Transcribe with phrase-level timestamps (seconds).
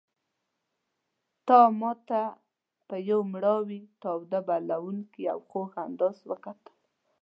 [1.47, 2.23] تا ماته
[2.87, 6.75] په یو مړاوي تاوده بلوونکي او خوږ انداز وکتل.